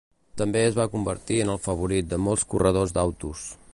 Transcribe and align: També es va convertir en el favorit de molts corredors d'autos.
També 0.41 0.61
es 0.69 0.77
va 0.77 0.87
convertir 0.93 1.37
en 1.43 1.51
el 1.55 1.61
favorit 1.67 2.07
de 2.15 2.19
molts 2.29 2.47
corredors 2.55 2.97
d'autos. 2.97 3.45